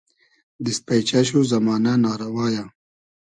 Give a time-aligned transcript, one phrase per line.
[0.63, 2.63] دیست پݷچۂ شو زئمانۂ نا رئوا یۂ